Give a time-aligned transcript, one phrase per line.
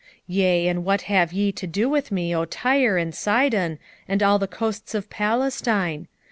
[0.03, 3.77] 3:4 Yea, and what have ye to do with me, O Tyre, and Zidon,
[4.07, 6.07] and all the coasts of Palestine?